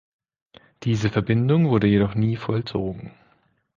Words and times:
Diese 0.81 1.11
Verbindung 1.11 1.69
wurde 1.69 1.85
jedoch 1.85 2.15
nie 2.15 2.35
vollzogen. 2.35 3.11